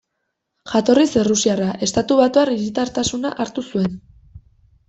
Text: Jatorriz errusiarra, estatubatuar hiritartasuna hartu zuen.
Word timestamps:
Jatorriz 0.71 1.05
errusiarra, 1.23 1.67
estatubatuar 1.87 2.53
hiritartasuna 2.55 3.37
hartu 3.45 3.67
zuen. 3.69 3.93